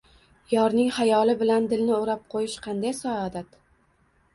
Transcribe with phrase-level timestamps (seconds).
[0.53, 3.59] Yorning xayoli bilan dilni o‘rab qo‘yish qanday saodat!